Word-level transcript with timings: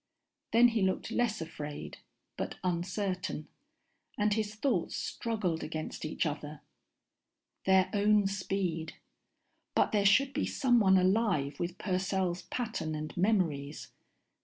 _Then 0.51 0.69
he 0.69 0.81
looked 0.81 1.11
less 1.11 1.41
afraid, 1.41 1.99
but 2.35 2.55
uncertain, 2.63 3.47
and 4.17 4.33
his 4.33 4.55
thoughts 4.55 4.95
struggled 4.95 5.61
against 5.63 6.05
each 6.05 6.25
other. 6.25 6.61
_Their 7.67 7.87
own 7.93 8.25
speed. 8.25 8.93
But 9.75 9.91
there 9.91 10.07
should 10.07 10.33
be 10.33 10.47
someone 10.47 10.97
alive 10.97 11.59
with 11.59 11.77
Purcell's 11.77 12.41
pattern 12.41 12.95
and 12.95 13.15
memories. 13.15 13.89